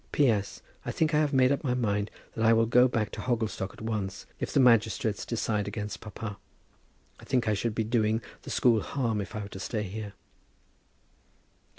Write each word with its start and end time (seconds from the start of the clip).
P.S. 0.11 0.63
I 0.83 0.89
think 0.91 1.13
I 1.13 1.19
have 1.19 1.31
made 1.31 1.51
up 1.51 1.63
my 1.63 1.75
mind 1.75 2.09
that 2.33 2.43
I 2.43 2.53
will 2.53 2.65
go 2.65 2.87
back 2.87 3.11
to 3.11 3.21
Hogglestock 3.21 3.73
at 3.73 3.81
once 3.83 4.25
if 4.39 4.51
the 4.51 4.59
magistrates 4.59 5.27
decide 5.27 5.67
against 5.67 6.01
papa. 6.01 6.39
I 7.19 7.23
think 7.23 7.47
I 7.47 7.53
should 7.53 7.75
be 7.75 7.83
doing 7.83 8.19
the 8.41 8.49
school 8.49 8.81
harm 8.81 9.21
if 9.21 9.35
I 9.35 9.43
were 9.43 9.49
to 9.49 9.59
stay 9.59 9.83
here. 9.83 10.13